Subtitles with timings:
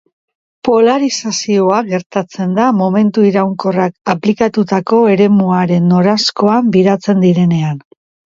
[0.67, 7.79] Polarizazioa gertatzen da momentu iraunkorrak aplikatutako eremuaren noranzkoan biratzen direnean.